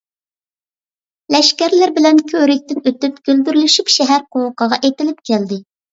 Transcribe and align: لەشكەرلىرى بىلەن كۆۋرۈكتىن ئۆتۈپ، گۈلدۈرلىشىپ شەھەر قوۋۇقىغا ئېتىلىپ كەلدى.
لەشكەرلىرى 1.35 1.93
بىلەن 1.99 2.21
كۆۋرۈكتىن 2.31 2.81
ئۆتۈپ، 2.91 3.19
گۈلدۈرلىشىپ 3.29 3.93
شەھەر 3.97 4.29
قوۋۇقىغا 4.37 4.81
ئېتىلىپ 4.89 5.21
كەلدى. 5.33 5.61